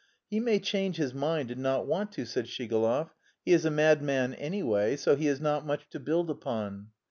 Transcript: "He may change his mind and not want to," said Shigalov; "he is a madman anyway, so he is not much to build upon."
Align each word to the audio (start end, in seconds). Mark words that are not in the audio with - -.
"He 0.31 0.39
may 0.39 0.57
change 0.59 0.95
his 0.97 1.13
mind 1.13 1.51
and 1.51 1.61
not 1.61 1.85
want 1.85 2.11
to," 2.13 2.25
said 2.25 2.47
Shigalov; 2.47 3.11
"he 3.45 3.53
is 3.53 3.65
a 3.65 3.69
madman 3.69 4.33
anyway, 4.33 4.95
so 4.95 5.15
he 5.15 5.27
is 5.27 5.39
not 5.39 5.63
much 5.63 5.87
to 5.91 5.99
build 5.99 6.27
upon." 6.31 6.87